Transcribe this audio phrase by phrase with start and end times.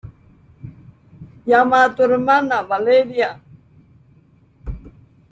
[1.47, 3.29] llama a tu hermana.¡ Valeria!